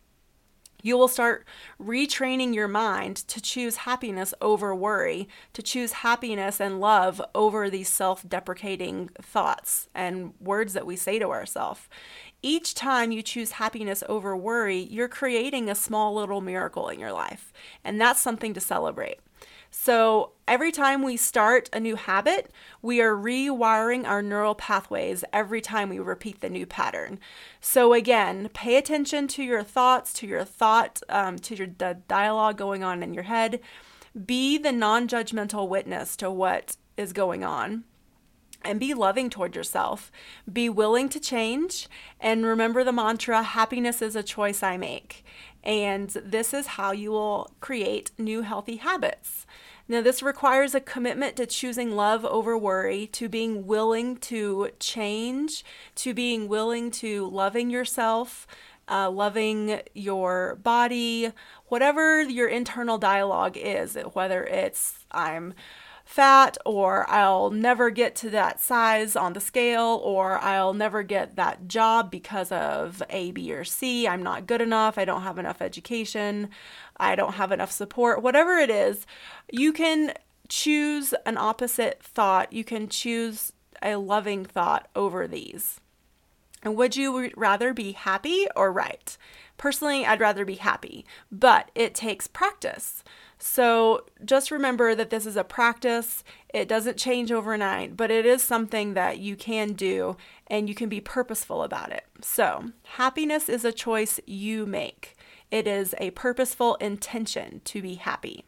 you 0.81 0.97
will 0.97 1.07
start 1.07 1.45
retraining 1.79 2.55
your 2.55 2.67
mind 2.67 3.17
to 3.27 3.41
choose 3.41 3.77
happiness 3.77 4.33
over 4.41 4.73
worry, 4.73 5.27
to 5.53 5.61
choose 5.61 5.91
happiness 5.91 6.59
and 6.59 6.79
love 6.79 7.21
over 7.35 7.69
these 7.69 7.89
self 7.89 8.27
deprecating 8.27 9.09
thoughts 9.21 9.89
and 9.93 10.33
words 10.39 10.73
that 10.73 10.85
we 10.85 10.95
say 10.95 11.19
to 11.19 11.29
ourselves. 11.29 11.87
Each 12.41 12.73
time 12.73 13.11
you 13.11 13.21
choose 13.21 13.51
happiness 13.51 14.03
over 14.09 14.35
worry, 14.35 14.79
you're 14.79 15.07
creating 15.07 15.69
a 15.69 15.75
small 15.75 16.15
little 16.15 16.41
miracle 16.41 16.89
in 16.89 16.99
your 16.99 17.11
life. 17.11 17.53
And 17.83 18.01
that's 18.01 18.19
something 18.19 18.53
to 18.55 18.59
celebrate. 18.59 19.19
So 19.71 20.33
every 20.47 20.71
time 20.71 21.01
we 21.01 21.15
start 21.15 21.69
a 21.71 21.79
new 21.79 21.95
habit, 21.95 22.51
we 22.81 23.01
are 23.01 23.15
rewiring 23.15 24.05
our 24.05 24.21
neural 24.21 24.53
pathways 24.53 25.23
every 25.31 25.61
time 25.61 25.87
we 25.87 25.97
repeat 25.97 26.41
the 26.41 26.49
new 26.49 26.65
pattern. 26.65 27.19
So 27.61 27.93
again, 27.93 28.49
pay 28.53 28.75
attention 28.75 29.27
to 29.29 29.43
your 29.43 29.63
thoughts, 29.63 30.11
to 30.13 30.27
your 30.27 30.43
thought, 30.43 31.01
um, 31.07 31.39
to 31.39 31.55
your, 31.55 31.67
the 31.67 31.99
dialogue 32.09 32.57
going 32.57 32.83
on 32.83 33.01
in 33.01 33.13
your 33.13 33.23
head. 33.23 33.61
Be 34.25 34.57
the 34.57 34.73
non 34.73 35.07
judgmental 35.07 35.69
witness 35.69 36.17
to 36.17 36.29
what 36.29 36.75
is 36.97 37.13
going 37.13 37.45
on 37.45 37.85
and 38.63 38.79
be 38.79 38.93
loving 38.93 39.29
toward 39.29 39.55
yourself. 39.55 40.11
Be 40.51 40.69
willing 40.69 41.09
to 41.09 41.19
change 41.19 41.87
and 42.19 42.45
remember 42.45 42.83
the 42.83 42.91
mantra 42.91 43.41
happiness 43.41 44.01
is 44.01 44.15
a 44.15 44.23
choice 44.23 44.61
I 44.61 44.77
make. 44.77 45.23
And 45.63 46.09
this 46.09 46.53
is 46.53 46.67
how 46.67 46.91
you 46.91 47.11
will 47.11 47.51
create 47.59 48.11
new 48.17 48.41
healthy 48.41 48.77
habits. 48.77 49.45
Now, 49.87 50.01
this 50.01 50.23
requires 50.23 50.73
a 50.73 50.79
commitment 50.79 51.35
to 51.35 51.45
choosing 51.45 51.95
love 51.95 52.23
over 52.23 52.57
worry, 52.57 53.07
to 53.07 53.27
being 53.27 53.67
willing 53.67 54.15
to 54.17 54.69
change, 54.79 55.65
to 55.95 56.13
being 56.13 56.47
willing 56.47 56.91
to 56.91 57.27
loving 57.27 57.69
yourself, 57.69 58.47
uh, 58.89 59.09
loving 59.09 59.81
your 59.93 60.55
body, 60.63 61.31
whatever 61.67 62.21
your 62.21 62.47
internal 62.47 62.97
dialogue 62.97 63.57
is, 63.57 63.97
whether 64.13 64.45
it's 64.45 65.05
I'm 65.11 65.53
fat 66.11 66.57
or 66.65 67.09
I'll 67.09 67.51
never 67.51 67.89
get 67.89 68.17
to 68.17 68.29
that 68.31 68.59
size 68.59 69.15
on 69.15 69.31
the 69.31 69.39
scale 69.39 70.01
or 70.03 70.37
I'll 70.39 70.73
never 70.73 71.03
get 71.03 71.37
that 71.37 71.69
job 71.69 72.11
because 72.11 72.51
of 72.51 73.01
A, 73.09 73.31
B, 73.31 73.53
or 73.53 73.63
C. 73.63 74.09
I'm 74.09 74.21
not 74.21 74.45
good 74.45 74.59
enough. 74.59 74.97
I 74.97 75.05
don't 75.05 75.21
have 75.21 75.39
enough 75.39 75.61
education. 75.61 76.49
I 76.97 77.15
don't 77.15 77.35
have 77.35 77.53
enough 77.53 77.71
support. 77.71 78.21
Whatever 78.21 78.57
it 78.57 78.69
is, 78.69 79.07
you 79.53 79.71
can 79.71 80.13
choose 80.49 81.13
an 81.25 81.37
opposite 81.37 82.03
thought. 82.03 82.51
You 82.51 82.65
can 82.65 82.89
choose 82.89 83.53
a 83.81 83.95
loving 83.95 84.43
thought 84.43 84.89
over 84.93 85.29
these. 85.29 85.79
And 86.61 86.75
would 86.75 86.97
you 86.97 87.31
rather 87.37 87.73
be 87.73 87.93
happy 87.93 88.47
or 88.53 88.69
right? 88.73 89.17
Personally, 89.61 90.07
I'd 90.07 90.19
rather 90.19 90.43
be 90.43 90.55
happy, 90.55 91.05
but 91.31 91.69
it 91.75 91.93
takes 91.93 92.27
practice. 92.27 93.03
So 93.37 94.05
just 94.25 94.49
remember 94.49 94.95
that 94.95 95.11
this 95.11 95.27
is 95.27 95.37
a 95.37 95.43
practice. 95.43 96.23
It 96.51 96.67
doesn't 96.67 96.97
change 96.97 97.31
overnight, 97.31 97.95
but 97.95 98.09
it 98.09 98.25
is 98.25 98.41
something 98.41 98.95
that 98.95 99.19
you 99.19 99.35
can 99.35 99.73
do 99.73 100.17
and 100.47 100.67
you 100.67 100.73
can 100.73 100.89
be 100.89 100.99
purposeful 100.99 101.61
about 101.61 101.91
it. 101.91 102.05
So, 102.21 102.71
happiness 102.95 103.49
is 103.49 103.63
a 103.63 103.71
choice 103.71 104.19
you 104.25 104.65
make, 104.65 105.15
it 105.51 105.67
is 105.67 105.93
a 105.99 106.09
purposeful 106.09 106.73
intention 106.77 107.61
to 107.65 107.83
be 107.83 107.95
happy. 107.95 108.45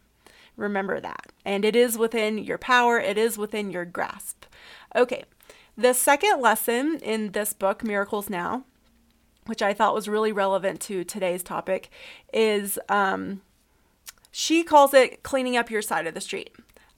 Remember 0.58 1.00
that. 1.00 1.32
And 1.46 1.64
it 1.64 1.76
is 1.76 1.96
within 1.96 2.40
your 2.40 2.58
power, 2.58 3.00
it 3.00 3.20
is 3.20 3.38
within 3.38 3.70
your 3.70 3.86
grasp. 3.86 4.46
Okay, 4.96 5.26
the 5.78 5.94
second 5.94 6.42
lesson 6.42 6.98
in 7.04 7.34
this 7.34 7.54
book, 7.54 7.84
Miracles 7.84 8.32
Now, 8.32 8.64
which 9.46 9.62
I 9.62 9.74
thought 9.74 9.94
was 9.94 10.08
really 10.08 10.32
relevant 10.32 10.80
to 10.82 11.04
today's 11.04 11.44
topic, 11.44 11.90
is 12.34 12.80
um, 12.90 13.42
she 14.32 14.64
calls 14.64 14.94
it 14.94 15.24
cleaning 15.24 15.58
up 15.58 15.70
your 15.70 15.82
side 15.82 16.08
of 16.08 16.14
the 16.14 16.22
street. 16.22 16.56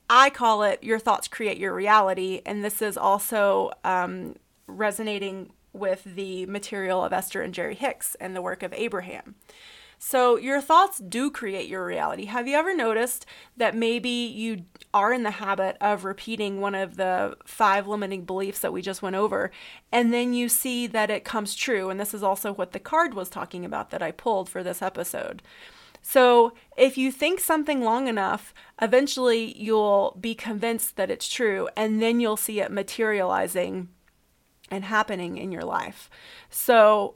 I 0.09 0.29
call 0.29 0.63
it 0.63 0.83
your 0.83 0.99
thoughts 0.99 1.27
create 1.27 1.57
your 1.57 1.73
reality. 1.73 2.41
And 2.45 2.63
this 2.63 2.81
is 2.81 2.97
also 2.97 3.71
um, 3.83 4.35
resonating 4.67 5.51
with 5.73 6.03
the 6.03 6.45
material 6.45 7.03
of 7.03 7.11
Esther 7.11 7.41
and 7.41 7.53
Jerry 7.53 7.75
Hicks 7.75 8.15
and 8.15 8.35
the 8.35 8.41
work 8.41 8.63
of 8.63 8.73
Abraham. 8.73 9.35
So, 10.07 10.35
your 10.38 10.62
thoughts 10.62 11.00
do 11.00 11.31
create 11.31 11.67
your 11.67 11.83
reality. 11.83 12.25
Have 12.25 12.47
you 12.47 12.55
ever 12.55 12.75
noticed 12.75 13.25
that 13.57 13.74
maybe 13.74 14.07
you 14.07 14.65
are 14.93 15.12
in 15.12 15.24
the 15.24 15.31
habit 15.31 15.77
of 15.81 16.05
repeating 16.05 16.62
one 16.62 16.75
of 16.75 16.95
the 16.95 17.35
five 17.43 17.88
limiting 17.88 18.24
beliefs 18.24 18.59
that 18.59 18.71
we 18.71 18.83
just 18.83 19.01
went 19.01 19.15
over, 19.15 19.50
and 19.91 20.13
then 20.13 20.31
you 20.31 20.47
see 20.47 20.85
that 20.85 21.09
it 21.09 21.24
comes 21.24 21.55
true? 21.55 21.89
And 21.89 22.00
this 22.00 22.13
is 22.13 22.21
also 22.21 22.53
what 22.53 22.71
the 22.71 22.79
card 22.79 23.15
was 23.15 23.29
talking 23.31 23.65
about 23.65 23.89
that 23.89 24.03
I 24.03 24.12
pulled 24.12 24.47
for 24.47 24.62
this 24.62 24.83
episode. 24.83 25.41
So, 26.03 26.53
if 26.77 27.00
you 27.00 27.12
think 27.12 27.39
something 27.39 27.81
long 27.81 28.07
enough, 28.07 28.53
eventually 28.79 29.57
you'll 29.57 30.15
be 30.21 30.35
convinced 30.35 30.97
that 30.97 31.09
it's 31.09 31.27
true, 31.27 31.67
and 31.75 32.00
then 32.00 32.19
you'll 32.19 32.38
see 32.38 32.59
it 32.59 32.71
materializing 32.71 33.89
and 34.69 34.83
happening 34.83 35.39
in 35.39 35.51
your 35.51 35.65
life. 35.65 36.12
So, 36.51 37.15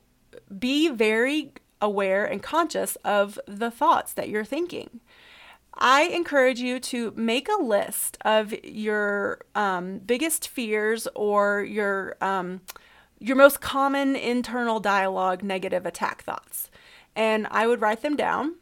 be 0.58 0.90
very 0.90 1.54
aware 1.82 2.26
and 2.26 2.44
conscious 2.44 2.96
of 2.98 3.40
the 3.48 3.72
thoughts 3.72 4.14
that 4.14 4.30
you're 4.30 4.46
thinking. 4.46 5.00
I 5.74 6.04
encourage 6.04 6.60
you 6.60 6.80
to 6.82 7.14
make 7.16 7.48
a 7.48 7.62
list 7.62 8.18
of 8.26 8.54
your 8.66 9.40
um, 9.56 10.00
biggest 10.00 10.48
fears 10.48 11.08
or 11.16 11.64
your 11.64 12.18
um, 12.22 12.62
your 13.20 13.36
most 13.36 13.60
common 13.60 14.16
internal 14.16 14.80
dialogue 14.80 15.44
negative 15.44 15.86
attack 15.86 16.24
thoughts, 16.24 16.70
and 17.16 17.48
I 17.52 17.68
would 17.68 17.82
write 17.82 18.02
them 18.02 18.16
down 18.16 18.56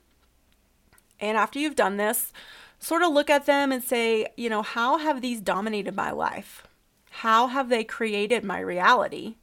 and 1.19 1.38
after 1.38 1.59
you've 1.59 1.75
done 1.75 1.97
this, 1.97 2.31
sort 2.79 3.01
of 3.01 3.12
look 3.12 3.29
at 3.29 3.45
them 3.45 3.71
and 3.71 3.83
say, 3.83 4.27
you 4.38 4.50
know, 4.50 4.62
how 4.62 4.97
have 4.97 5.21
these 5.21 5.41
dominated 5.41 5.95
my 5.95 6.12
life? 6.12 6.67
How 7.09 7.47
have 7.47 7.69
they 7.69 7.83
created 7.83 8.43
my 8.43 8.59
reality? 8.59 9.36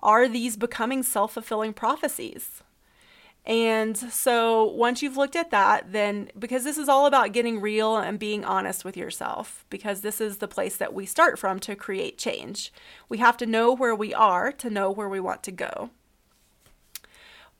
Are 0.00 0.28
these 0.28 0.56
becoming 0.56 1.02
self 1.02 1.32
fulfilling 1.32 1.72
prophecies? 1.72 2.62
And 3.46 3.96
so 3.96 4.64
once 4.64 5.02
you've 5.02 5.18
looked 5.18 5.36
at 5.36 5.50
that, 5.50 5.92
then 5.92 6.30
because 6.38 6.64
this 6.64 6.78
is 6.78 6.88
all 6.88 7.04
about 7.04 7.32
getting 7.32 7.60
real 7.60 7.96
and 7.96 8.18
being 8.18 8.42
honest 8.42 8.84
with 8.84 8.96
yourself, 8.96 9.66
because 9.68 10.00
this 10.00 10.20
is 10.20 10.38
the 10.38 10.48
place 10.48 10.76
that 10.78 10.94
we 10.94 11.04
start 11.04 11.38
from 11.38 11.60
to 11.60 11.76
create 11.76 12.16
change. 12.16 12.72
We 13.08 13.18
have 13.18 13.36
to 13.38 13.46
know 13.46 13.74
where 13.74 13.94
we 13.94 14.14
are 14.14 14.50
to 14.52 14.70
know 14.70 14.90
where 14.90 15.10
we 15.10 15.20
want 15.20 15.42
to 15.42 15.52
go. 15.52 15.90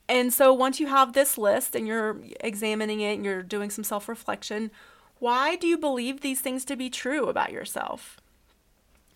And 0.07 0.33
so 0.33 0.53
once 0.53 0.79
you 0.79 0.87
have 0.87 1.13
this 1.13 1.37
list 1.37 1.75
and 1.75 1.87
you're 1.87 2.19
examining 2.39 3.01
it 3.01 3.13
and 3.13 3.25
you're 3.25 3.43
doing 3.43 3.69
some 3.69 3.83
self 3.83 4.07
reflection, 4.09 4.71
why 5.19 5.55
do 5.55 5.67
you 5.67 5.77
believe 5.77 6.21
these 6.21 6.41
things 6.41 6.65
to 6.65 6.75
be 6.75 6.89
true 6.89 7.25
about 7.25 7.51
yourself? 7.51 8.17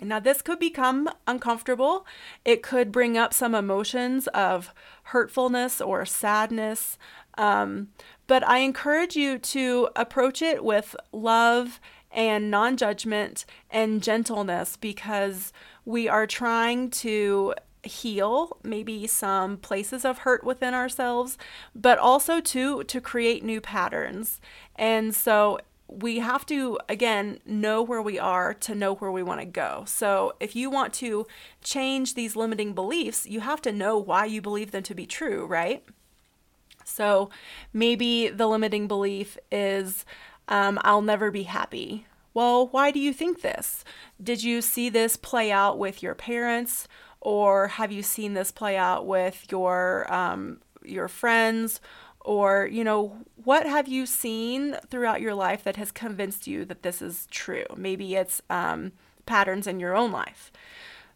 Now, 0.01 0.19
this 0.19 0.41
could 0.41 0.59
become 0.59 1.09
uncomfortable. 1.27 2.05
It 2.45 2.63
could 2.63 2.91
bring 2.91 3.17
up 3.17 3.33
some 3.33 3.53
emotions 3.53 4.27
of 4.27 4.73
hurtfulness 5.05 5.81
or 5.81 6.05
sadness. 6.05 6.97
Um, 7.37 7.89
but 8.27 8.47
I 8.47 8.59
encourage 8.59 9.15
you 9.15 9.39
to 9.39 9.89
approach 9.95 10.41
it 10.41 10.63
with 10.63 10.95
love 11.11 11.79
and 12.11 12.49
non 12.49 12.77
judgment 12.77 13.45
and 13.69 14.01
gentleness 14.01 14.77
because 14.77 15.53
we 15.85 16.07
are 16.07 16.27
trying 16.27 16.89
to 16.89 17.53
heal 17.83 18.57
maybe 18.63 19.07
some 19.07 19.57
places 19.57 20.03
of 20.03 20.19
hurt 20.19 20.43
within 20.43 20.73
ourselves, 20.73 21.37
but 21.73 21.97
also 21.97 22.39
to 22.41 22.83
to 22.83 23.01
create 23.01 23.43
new 23.43 23.61
patterns. 23.61 24.41
And 24.75 25.15
so 25.15 25.59
we 25.89 26.19
have 26.19 26.45
to 26.45 26.77
again 26.87 27.39
know 27.45 27.81
where 27.81 28.01
we 28.01 28.19
are 28.19 28.53
to 28.53 28.75
know 28.75 28.95
where 28.95 29.11
we 29.11 29.23
want 29.23 29.39
to 29.41 29.45
go. 29.45 29.83
So 29.87 30.33
if 30.39 30.55
you 30.55 30.69
want 30.69 30.93
to 30.95 31.25
change 31.63 32.13
these 32.13 32.35
limiting 32.35 32.73
beliefs, 32.73 33.25
you 33.25 33.39
have 33.39 33.61
to 33.63 33.71
know 33.71 33.97
why 33.97 34.25
you 34.25 34.41
believe 34.41 34.71
them 34.71 34.83
to 34.83 34.95
be 34.95 35.05
true, 35.05 35.45
right? 35.45 35.83
So 36.83 37.29
maybe 37.73 38.29
the 38.29 38.47
limiting 38.47 38.87
belief 38.87 39.37
is 39.51 40.05
um, 40.47 40.79
I'll 40.83 41.01
never 41.01 41.31
be 41.31 41.43
happy. 41.43 42.05
Well, 42.33 42.67
why 42.67 42.91
do 42.91 42.99
you 42.99 43.13
think 43.13 43.41
this? 43.41 43.83
Did 44.21 44.43
you 44.43 44.61
see 44.61 44.89
this 44.89 45.17
play 45.17 45.51
out 45.51 45.77
with 45.77 46.03
your 46.03 46.15
parents, 46.15 46.87
or 47.21 47.67
have 47.67 47.91
you 47.91 48.03
seen 48.03 48.33
this 48.33 48.51
play 48.51 48.77
out 48.77 49.05
with 49.05 49.45
your 49.51 50.11
um, 50.13 50.61
your 50.83 51.07
friends, 51.07 51.81
or 52.21 52.67
you 52.71 52.83
know 52.83 53.17
what 53.43 53.65
have 53.65 53.87
you 53.87 54.05
seen 54.05 54.77
throughout 54.89 55.21
your 55.21 55.33
life 55.33 55.63
that 55.63 55.77
has 55.77 55.91
convinced 55.91 56.47
you 56.47 56.65
that 56.65 56.83
this 56.83 57.01
is 57.01 57.27
true? 57.31 57.65
Maybe 57.75 58.15
it's 58.15 58.41
um, 58.49 58.91
patterns 59.25 59.67
in 59.67 59.79
your 59.79 59.95
own 59.95 60.11
life. 60.11 60.51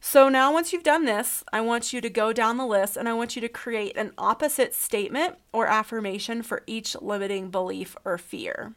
So 0.05 0.27
now, 0.27 0.51
once 0.51 0.73
you've 0.73 0.83
done 0.83 1.05
this, 1.05 1.45
I 1.53 1.61
want 1.61 1.93
you 1.93 2.01
to 2.01 2.09
go 2.09 2.33
down 2.33 2.57
the 2.57 2.65
list 2.65 2.97
and 2.97 3.07
I 3.07 3.13
want 3.13 3.37
you 3.37 3.41
to 3.41 3.47
create 3.47 3.95
an 3.95 4.11
opposite 4.17 4.73
statement 4.73 5.35
or 5.53 5.65
affirmation 5.65 6.43
for 6.43 6.61
each 6.67 6.93
limiting 7.01 7.49
belief 7.49 7.95
or 8.03 8.17
fear. 8.17 8.73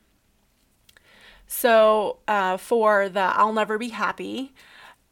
So, 1.49 2.19
uh, 2.29 2.57
for 2.59 3.09
the 3.09 3.21
I'll 3.21 3.53
never 3.53 3.77
be 3.77 3.89
happy, 3.89 4.55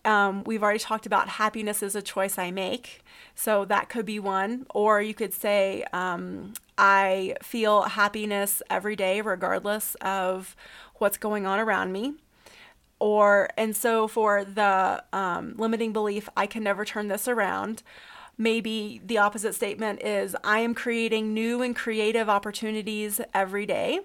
um, 0.05 0.45
we've 0.45 0.63
already 0.63 0.79
talked 0.79 1.05
about 1.05 1.31
happiness 1.31 1.83
is 1.83 1.97
a 1.97 2.03
choice 2.03 2.39
I 2.39 2.53
make. 2.53 3.03
So, 3.35 3.65
that 3.65 3.89
could 3.89 4.07
be 4.07 4.21
one. 4.21 4.67
Or 4.73 5.03
you 5.03 5.15
could 5.15 5.35
say, 5.35 5.85
um, 5.93 6.55
I 6.77 7.37
feel 7.43 7.83
happiness 7.83 8.63
every 8.69 8.97
day, 8.97 9.21
regardless 9.21 9.95
of 10.01 10.57
what's 10.97 11.17
going 11.17 11.47
on 11.47 11.59
around 11.59 11.93
me. 11.93 12.15
Or 12.99 13.49
and 13.57 13.77
so 13.77 14.09
for 14.09 14.45
the 14.45 15.03
um, 15.13 15.55
limiting 15.59 15.93
belief 15.93 16.29
i 16.37 16.47
can 16.47 16.63
never 16.63 16.85
turn 16.85 17.09
this 17.09 17.29
around. 17.29 17.83
Maybe 18.37 19.01
the 19.05 19.19
opposite 19.19 19.55
statement 19.55 20.03
is 20.03 20.37
i 20.43 20.61
am 20.61 20.75
creating 20.75 21.35
new 21.35 21.63
and 21.63 21.75
creative 21.77 22.29
opportunities 22.29 23.21
every 23.33 23.67
day. 23.67 24.01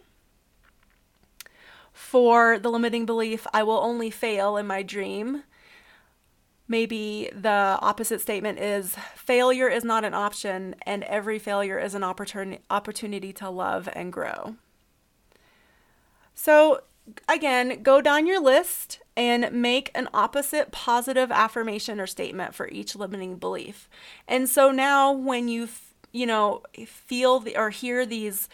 For 1.93 2.59
the 2.59 2.69
limiting 2.69 3.05
belief 3.05 3.45
i 3.53 3.63
will 3.63 3.79
only 3.79 4.09
fail 4.09 4.57
in 4.57 4.67
my 4.67 4.83
dream 4.83 5.43
maybe 6.69 7.29
the 7.33 7.77
opposite 7.81 8.21
statement 8.21 8.59
is 8.59 8.95
failure 9.15 9.67
is 9.67 9.83
not 9.83 10.05
an 10.05 10.13
option 10.13 10.75
and 10.83 11.03
every 11.03 11.39
failure 11.39 11.77
is 11.77 11.93
an 11.93 12.03
opportunity 12.03 12.61
opportunity 12.69 13.33
to 13.33 13.49
love 13.49 13.89
and 13.93 14.13
grow 14.13 14.55
so 16.33 16.81
again, 17.27 17.81
go 17.83 18.01
down 18.01 18.27
your 18.27 18.41
list 18.41 18.99
and 19.15 19.51
make 19.51 19.91
an 19.95 20.07
opposite 20.13 20.71
positive 20.71 21.31
affirmation 21.31 21.99
or 21.99 22.07
statement 22.07 22.55
for 22.55 22.69
each 22.69 22.95
limiting 22.95 23.37
belief. 23.37 23.89
And 24.27 24.47
so 24.49 24.71
now 24.71 25.11
when 25.11 25.47
you 25.47 25.67
you 26.11 26.25
know 26.25 26.63
feel 26.87 27.39
the, 27.39 27.55
or 27.55 27.69
hear 27.69 28.05
these 28.05 28.49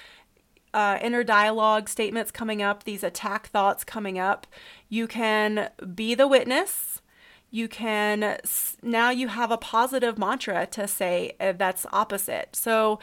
uh, 0.74 0.98
inner 1.02 1.24
dialogue 1.24 1.88
statements 1.88 2.32
coming 2.32 2.62
up, 2.62 2.84
these 2.84 3.04
attack 3.04 3.48
thoughts 3.48 3.84
coming 3.84 4.20
up, 4.20 4.46
you 4.90 5.08
can 5.08 5.70
be 5.94 6.16
the 6.16 6.28
witness. 6.28 7.02
You 7.52 7.68
can 7.68 8.38
now 8.82 9.10
you 9.12 9.30
have 9.30 9.52
a 9.52 9.58
positive 9.58 10.18
mantra 10.18 10.68
to 10.68 10.88
say 10.88 11.36
uh, 11.40 11.54
that's 11.54 11.86
opposite. 11.94 12.56
So 12.56 13.00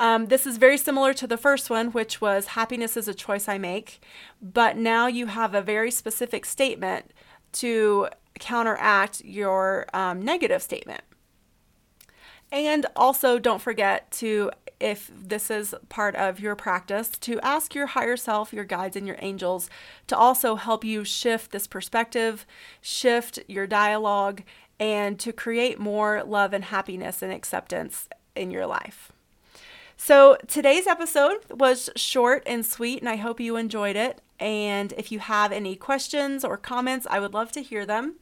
um, 0.00 0.26
this 0.26 0.46
is 0.46 0.56
very 0.56 0.78
similar 0.78 1.14
to 1.14 1.26
the 1.26 1.36
first 1.36 1.70
one, 1.70 1.92
which 1.92 2.20
was 2.20 2.48
happiness 2.48 2.96
is 2.96 3.06
a 3.06 3.14
choice 3.14 3.48
I 3.48 3.58
make. 3.58 4.00
But 4.40 4.76
now 4.76 5.06
you 5.06 5.26
have 5.26 5.54
a 5.54 5.62
very 5.62 5.90
specific 5.90 6.44
statement 6.44 7.12
to 7.52 8.08
counteract 8.40 9.24
your 9.24 9.86
um, 9.94 10.20
negative 10.20 10.62
statement. 10.62 11.02
And 12.50 12.86
also, 12.96 13.38
don't 13.38 13.62
forget 13.62 14.10
to, 14.12 14.50
if 14.82 15.10
this 15.14 15.50
is 15.50 15.74
part 15.88 16.16
of 16.16 16.40
your 16.40 16.56
practice, 16.56 17.08
to 17.10 17.40
ask 17.40 17.74
your 17.74 17.86
higher 17.86 18.16
self, 18.16 18.52
your 18.52 18.64
guides, 18.64 18.96
and 18.96 19.06
your 19.06 19.16
angels 19.20 19.70
to 20.08 20.16
also 20.16 20.56
help 20.56 20.84
you 20.84 21.04
shift 21.04 21.52
this 21.52 21.66
perspective, 21.66 22.44
shift 22.80 23.38
your 23.46 23.66
dialogue, 23.66 24.42
and 24.80 25.18
to 25.20 25.32
create 25.32 25.78
more 25.78 26.24
love 26.24 26.52
and 26.52 26.64
happiness 26.64 27.22
and 27.22 27.32
acceptance 27.32 28.08
in 28.34 28.50
your 28.50 28.66
life. 28.66 29.12
So 29.96 30.36
today's 30.48 30.88
episode 30.88 31.38
was 31.48 31.88
short 31.94 32.42
and 32.44 32.66
sweet, 32.66 32.98
and 33.00 33.08
I 33.08 33.16
hope 33.16 33.38
you 33.38 33.56
enjoyed 33.56 33.94
it. 33.94 34.20
And 34.40 34.92
if 34.96 35.12
you 35.12 35.20
have 35.20 35.52
any 35.52 35.76
questions 35.76 36.44
or 36.44 36.56
comments, 36.56 37.06
I 37.08 37.20
would 37.20 37.32
love 37.32 37.52
to 37.52 37.62
hear 37.62 37.86
them. 37.86 38.16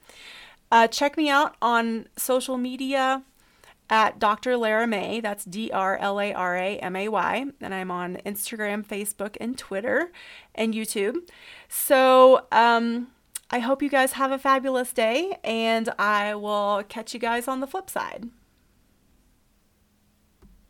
Uh, 0.71 0.87
check 0.87 1.17
me 1.17 1.31
out 1.31 1.57
on 1.63 2.07
social 2.17 2.59
media 2.59 3.23
at 3.91 4.19
Dr. 4.19 4.57
Lara 4.57 4.87
May. 4.87 5.21
That's 5.21 5.45
D 5.45 5.71
R 5.73 5.99
L 5.99 6.21
A 6.21 6.33
R 6.33 6.57
A 6.57 6.79
M 6.79 6.97
A 6.97 7.09
Y. 7.09 7.47
And 7.61 7.75
I'm 7.75 7.91
on 7.91 8.17
Instagram, 8.25 8.87
Facebook, 8.87 9.37
and 9.41 9.59
Twitter 9.59 10.13
and 10.55 10.73
YouTube. 10.73 11.29
So 11.69 12.47
um, 12.53 13.09
I 13.51 13.59
hope 13.59 13.83
you 13.83 13.91
guys 13.91 14.13
have 14.13 14.31
a 14.31 14.39
fabulous 14.39 14.93
day, 14.93 15.37
and 15.43 15.89
I 15.99 16.37
will 16.37 16.85
catch 16.89 17.13
you 17.13 17.21
guys 17.21 17.49
on 17.49 17.61
the 17.61 17.67
flip 17.67 17.91
side. 17.91 18.31